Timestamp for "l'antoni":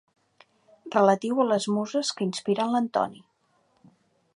2.77-3.23